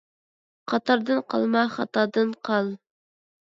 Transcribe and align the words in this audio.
قاتاردىن 0.73 1.19
قالما، 1.35 1.63
خاتادىن 1.77 2.35
قال. 2.51 2.75